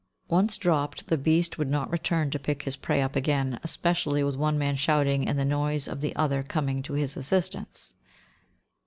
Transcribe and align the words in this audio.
Once 0.29 0.57
dropped, 0.57 1.09
the 1.09 1.15
beast 1.19 1.59
would 1.59 1.69
not 1.69 1.91
return 1.91 2.31
to 2.31 2.39
pick 2.39 2.63
his 2.63 2.75
prey 2.75 3.03
up 3.03 3.15
again, 3.15 3.59
especially 3.61 4.23
with 4.23 4.35
one 4.35 4.57
man 4.57 4.75
shouting 4.75 5.27
and 5.27 5.37
the 5.37 5.45
noise 5.45 5.87
of 5.87 6.01
the 6.01 6.15
other 6.15 6.41
coming 6.41 6.81
to 6.81 6.93
his 6.93 7.15
assistance. 7.15 7.93